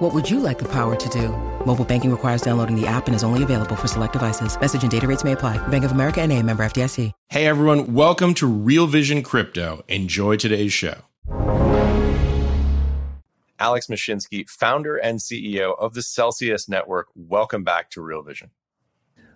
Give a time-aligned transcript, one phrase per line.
[0.00, 1.28] What would you like the power to do?
[1.66, 4.58] Mobile banking requires downloading the app and is only available for select devices.
[4.58, 5.58] Message and data rates may apply.
[5.68, 7.12] Bank of America and a member FDIC.
[7.28, 9.84] Hey everyone, welcome to Real Vision Crypto.
[9.88, 11.02] Enjoy today's show.
[13.58, 17.08] Alex Mashinsky, founder and CEO of the Celsius Network.
[17.14, 18.52] Welcome back to Real Vision.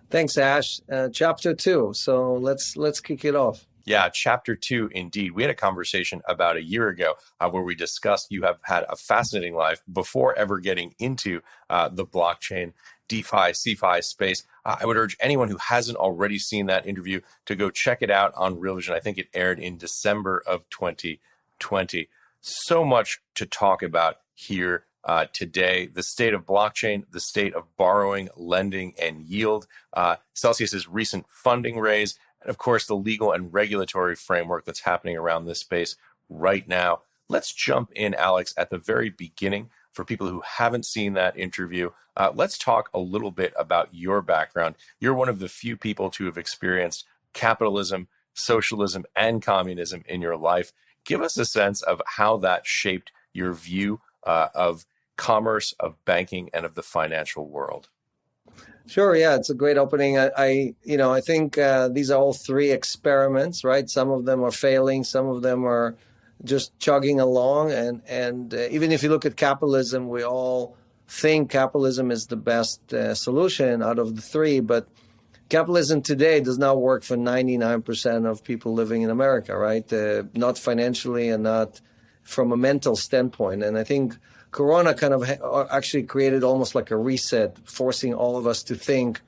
[0.09, 0.81] Thanks, Ash.
[0.91, 1.91] Uh, chapter two.
[1.93, 3.67] So let's let's kick it off.
[3.85, 5.33] Yeah, chapter two, indeed.
[5.33, 8.83] We had a conversation about a year ago uh, where we discussed you have had
[8.89, 12.73] a fascinating life before ever getting into uh, the blockchain,
[13.07, 14.43] DeFi, CeFi space.
[14.65, 18.09] Uh, I would urge anyone who hasn't already seen that interview to go check it
[18.09, 18.95] out on Real Vision.
[18.95, 22.09] I think it aired in December of 2020.
[22.41, 27.63] So much to talk about here uh, today the state of blockchain, the state of
[27.77, 33.51] borrowing, lending, and yield, uh, Celsius's recent funding raise, and of course, the legal and
[33.51, 35.95] regulatory framework that's happening around this space
[36.29, 37.01] right now.
[37.27, 39.71] Let's jump in, Alex, at the very beginning.
[39.93, 44.21] For people who haven't seen that interview, uh, let's talk a little bit about your
[44.21, 44.75] background.
[44.99, 50.37] You're one of the few people to have experienced capitalism, socialism, and communism in your
[50.37, 50.71] life.
[51.03, 54.85] Give us a sense of how that shaped your view uh, of
[55.17, 57.89] commerce, of banking, and of the financial world.
[58.87, 59.15] Sure.
[59.15, 60.17] Yeah, it's a great opening.
[60.17, 63.89] I, I you know, I think uh, these are all three experiments, right?
[63.89, 65.03] Some of them are failing.
[65.03, 65.95] Some of them are
[66.43, 67.71] just chugging along.
[67.71, 72.35] And and uh, even if you look at capitalism, we all think capitalism is the
[72.35, 74.87] best uh, solution out of the three, but
[75.49, 79.91] capitalism today does not work for 99% of people living in America, right?
[79.91, 81.79] Uh, not financially and not
[82.23, 83.63] from a mental standpoint.
[83.63, 84.17] And I think
[84.55, 88.75] Corona kind of uh, actually created almost like a reset, forcing all of us to
[88.75, 89.19] think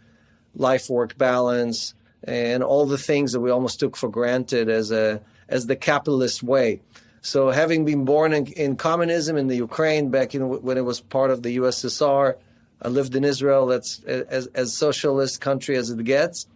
[0.56, 1.94] life work balance
[2.24, 6.44] and all the things that we almost took for granted as a as the capitalist
[6.44, 6.80] way.
[7.22, 11.02] So, having been born in, in communism in the Ukraine back in when it was
[11.02, 12.36] part of the USSR,
[12.82, 13.66] I lived in Israel.
[13.68, 16.48] That's as as socialist country as it gets.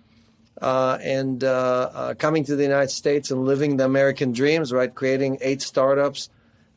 [0.61, 4.95] Uh, and uh, uh, coming to the United States and living the American dreams, right?
[4.95, 6.29] Creating eight startups,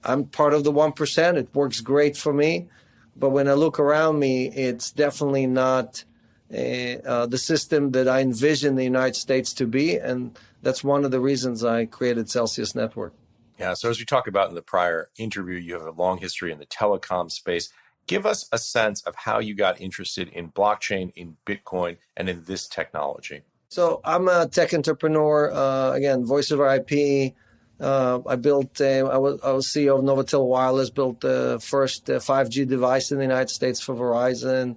[0.05, 1.37] I'm part of the 1%.
[1.37, 2.69] It works great for me.
[3.17, 6.05] But when I look around me, it's definitely not
[6.53, 9.97] uh, uh, the system that I envision the United States to be.
[9.97, 13.15] And that's one of the reasons I created Celsius Network.
[13.59, 13.75] Yeah.
[13.75, 16.59] So, as we talked about in the prior interview, you have a long history in
[16.59, 17.71] the telecom space.
[18.07, 22.45] Give us a sense of how you got interested in blockchain, in Bitcoin, and in
[22.45, 23.43] this technology.
[23.69, 25.53] So, I'm a tech entrepreneur.
[25.53, 27.35] Uh, again, voice over IP,
[27.81, 32.09] uh, I built, uh, I, was, I was CEO of Novatel Wireless, built the first
[32.09, 34.77] uh, 5G device in the United States for Verizon,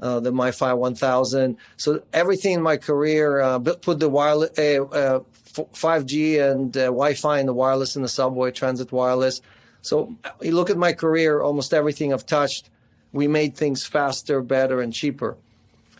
[0.00, 1.56] uh, the MiFi 1000.
[1.76, 7.54] So everything in my career, uh, put the wireless, 5G uh, and Wi-Fi in the
[7.54, 9.40] wireless in the subway, transit wireless.
[9.82, 12.70] So you look at my career, almost everything I've touched,
[13.12, 15.36] we made things faster, better, and cheaper.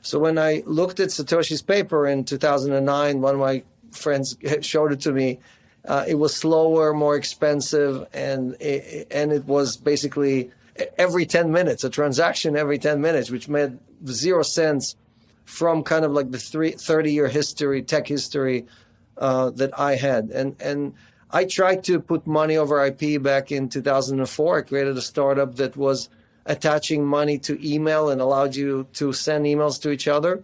[0.03, 3.63] So when I looked at Satoshi's paper in 2009, one of my
[3.93, 5.39] friends showed it to me
[5.87, 10.51] uh, it was slower, more expensive, and it, and it was basically
[10.97, 14.97] every 10 minutes, a transaction every 10 minutes, which made zero sense
[15.45, 18.67] from kind of like the three, 30 year history, tech history
[19.19, 20.31] uh, that I had.
[20.31, 20.95] And, and
[21.31, 24.59] I tried to put money over IP back in 2004.
[24.59, 26.09] I created a startup that was
[26.47, 30.43] attaching money to email and allowed you to send emails to each other,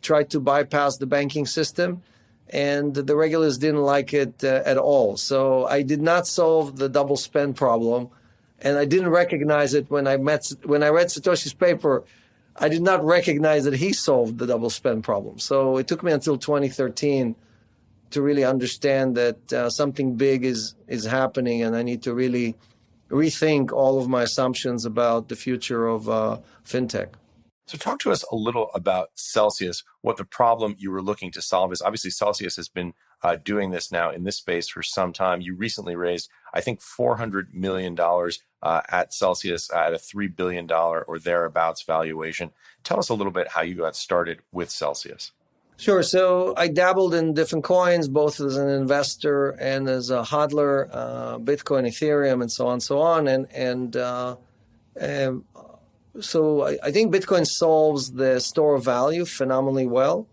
[0.00, 2.02] tried to bypass the banking system
[2.50, 5.16] and the regulars didn't like it uh, at all.
[5.16, 8.08] So I did not solve the double spend problem,
[8.60, 12.04] and I didn't recognize it when I met when I read Satoshi's paper.
[12.60, 15.38] I did not recognize that he solved the double spend problem.
[15.38, 17.36] So it took me until 2013
[18.10, 22.56] to really understand that uh, something big is is happening, and I need to really
[23.10, 27.08] rethink all of my assumptions about the future of uh, fintech.
[27.68, 31.42] So, talk to us a little about Celsius, what the problem you were looking to
[31.42, 31.82] solve is.
[31.82, 35.42] Obviously, Celsius has been uh, doing this now in this space for some time.
[35.42, 37.94] You recently raised, I think, $400 million
[38.62, 42.52] uh, at Celsius at a $3 billion or thereabouts valuation.
[42.84, 45.32] Tell us a little bit how you got started with Celsius.
[45.76, 46.02] Sure.
[46.02, 51.38] So I dabbled in different coins, both as an investor and as a hodler, uh,
[51.38, 53.28] Bitcoin, Ethereum, and so on, and so on.
[53.28, 54.36] And and uh,
[56.20, 60.26] so I, I, think Bitcoin solves the store of value phenomenally well.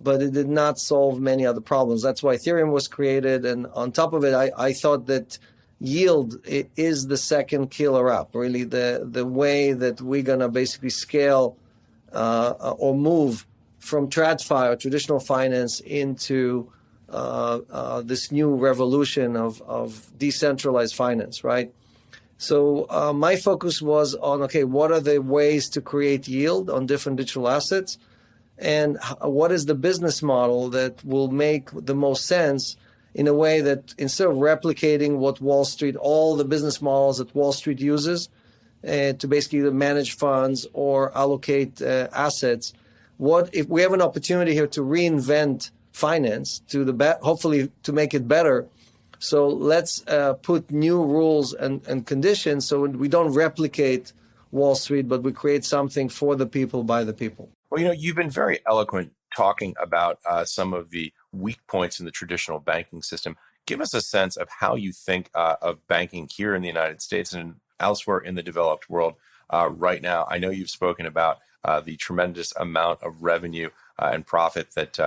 [0.00, 2.02] but it did not solve many other problems.
[2.02, 3.44] That's why Ethereum was created.
[3.44, 5.38] And on top of it, I, I thought that
[5.80, 10.90] yield is the second killer app, really the, the way that we're going to basically
[10.90, 11.56] scale
[12.12, 13.46] uh, or move
[13.78, 16.70] from TradFi or traditional finance into
[17.08, 21.72] uh, uh, this new revolution of, of decentralized finance, right?
[22.38, 26.86] So uh, my focus was on okay, what are the ways to create yield on
[26.86, 27.98] different digital assets,
[28.56, 32.76] and what is the business model that will make the most sense
[33.14, 37.34] in a way that instead of replicating what Wall Street, all the business models that
[37.34, 38.28] Wall Street uses
[38.86, 42.72] uh, to basically manage funds or allocate uh, assets,
[43.16, 47.92] what if we have an opportunity here to reinvent finance to the be- hopefully to
[47.92, 48.68] make it better
[49.18, 54.12] so let's uh, put new rules and, and conditions so we don't replicate
[54.50, 57.48] wall street but we create something for the people by the people.
[57.70, 62.00] Well you know you've been very eloquent talking about uh, some of the weak points
[62.00, 63.36] in the traditional banking system.
[63.66, 67.02] Give us a sense of how you think uh, of banking here in the united
[67.02, 69.14] states and elsewhere in the developed world
[69.50, 70.26] uh, right now.
[70.30, 74.98] I know you've spoken about uh, the tremendous amount of revenue uh, and profit that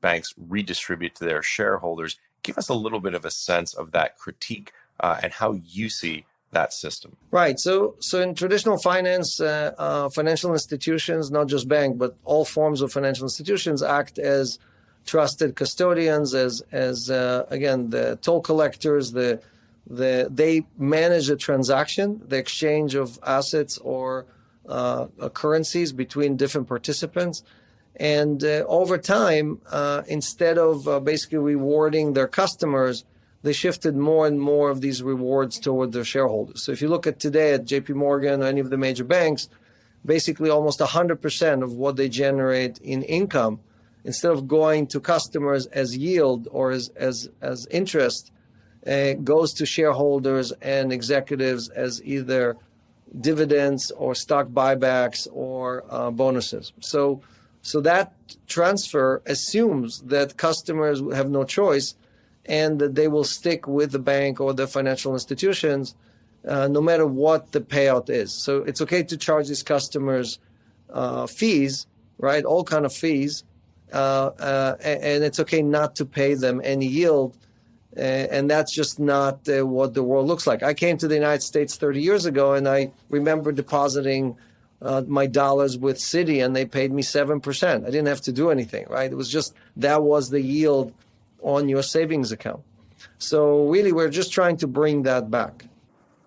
[0.00, 2.18] banks redistribute to their shareholders.
[2.46, 5.88] Give us a little bit of a sense of that critique uh, and how you
[5.88, 7.16] see that system.
[7.32, 7.58] Right.
[7.58, 12.82] So, so in traditional finance, uh, uh, financial institutions, not just bank, but all forms
[12.82, 14.60] of financial institutions, act as
[15.04, 17.10] trusted custodians, as as
[17.56, 19.40] again the toll collectors, the
[20.00, 24.26] the they manage the transaction, the exchange of assets or
[24.68, 25.06] uh,
[25.42, 27.42] currencies between different participants.
[27.98, 33.04] And uh, over time, uh, instead of uh, basically rewarding their customers,
[33.42, 36.62] they shifted more and more of these rewards toward their shareholders.
[36.62, 39.48] So if you look at today at JP Morgan or any of the major banks,
[40.04, 43.60] basically almost 100% of what they generate in income,
[44.04, 48.30] instead of going to customers as yield or as, as, as interest,
[48.86, 52.56] uh, goes to shareholders and executives as either
[53.20, 56.72] dividends or stock buybacks or uh, bonuses.
[56.80, 57.20] So,
[57.66, 58.12] so that
[58.46, 61.96] transfer assumes that customers have no choice
[62.44, 65.96] and that they will stick with the bank or the financial institutions
[66.46, 68.32] uh, no matter what the payout is.
[68.32, 70.38] So it's okay to charge these customers
[70.92, 72.44] uh, fees, right?
[72.44, 73.42] All kind of fees,
[73.92, 77.36] uh, uh and it's okay not to pay them any yield
[77.96, 80.62] and that's just not uh, what the world looks like.
[80.62, 84.36] I came to the United States 30 years ago, and I remember depositing
[84.82, 87.84] uh, my dollars with Citi, and they paid me seven percent.
[87.84, 89.10] I didn't have to do anything, right?
[89.10, 90.92] It was just that was the yield
[91.42, 92.62] on your savings account.
[93.18, 95.64] So really, we're just trying to bring that back.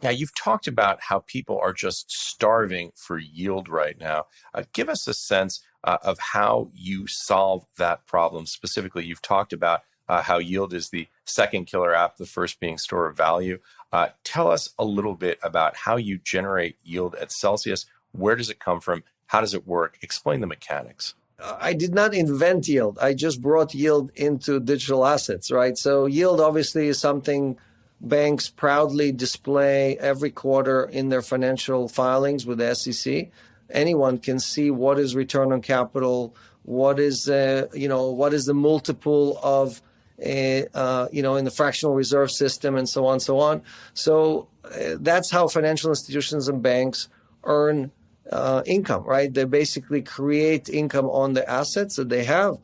[0.01, 4.25] Now, you've talked about how people are just starving for yield right now.
[4.53, 8.45] Uh, give us a sense uh, of how you solve that problem.
[8.45, 12.77] Specifically, you've talked about uh, how yield is the second killer app, the first being
[12.77, 13.59] store of value.
[13.91, 17.85] Uh, tell us a little bit about how you generate yield at Celsius.
[18.11, 19.03] Where does it come from?
[19.27, 19.97] How does it work?
[20.01, 21.13] Explain the mechanics.
[21.39, 22.97] Uh, I did not invent yield.
[22.99, 25.77] I just brought yield into digital assets, right?
[25.77, 27.57] So yield obviously is something
[28.01, 33.29] banks proudly display every quarter in their financial filings with the SEC.
[33.69, 38.45] Anyone can see what is return on capital, what is uh, you know what is
[38.45, 39.81] the multiple of
[40.21, 43.61] uh, you know, in the fractional reserve system and so on, so on.
[43.93, 47.07] So uh, that's how financial institutions and banks
[47.43, 47.91] earn
[48.31, 49.33] uh, income, right?
[49.33, 52.57] They basically create income on the assets that they have,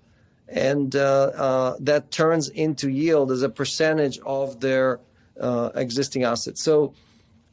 [0.47, 4.99] and uh, uh, that turns into yield as a percentage of their
[5.39, 6.63] uh, existing assets.
[6.63, 6.93] So.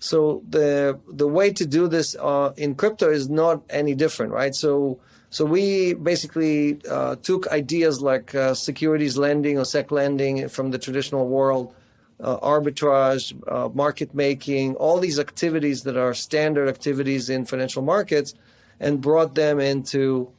[0.04, 2.16] So the the way to do this
[2.56, 4.52] in crypto is not any different, right?
[4.52, 4.98] So
[5.32, 10.78] so we basically uh, took ideas like uh, securities lending or sec lending from the
[10.78, 11.74] traditional world,
[12.22, 18.34] uh, arbitrage, uh, market making, all these activities that are standard activities in financial markets,
[18.78, 20.30] and brought them into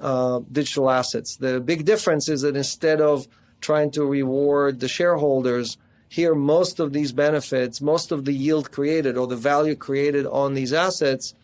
[0.00, 1.36] uh, digital assets.
[1.36, 3.28] The big difference is that instead of
[3.60, 9.16] trying to reward the shareholders, here most of these benefits, most of the yield created
[9.16, 11.34] or the value created on these assets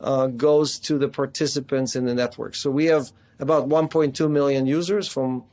[0.00, 2.54] uh, goes to the participants in the network.
[2.54, 5.44] So we have about 1.2 million users from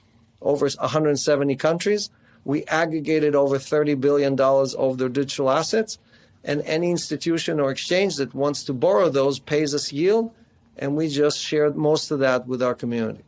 [0.41, 2.09] over 170 countries.
[2.49, 5.99] We aggregated over $30 billion of their digital assets.
[6.43, 10.31] And any institution or exchange that wants to borrow those pays us yield.
[10.75, 13.23] And we just shared most of that with our community.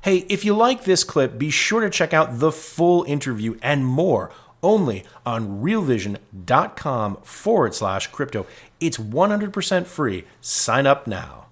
[0.00, 3.84] Hey, if you like this clip, be sure to check out the full interview and
[3.84, 4.30] more
[4.62, 8.46] only on realvision.com forward slash crypto.
[8.80, 10.24] It's 100% free.
[10.40, 11.43] Sign up now.